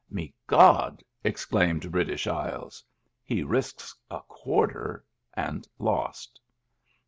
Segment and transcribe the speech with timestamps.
[0.11, 2.83] "Megod!" exclaimed British Isles.
[3.23, 6.39] He risked a quarter, and lost.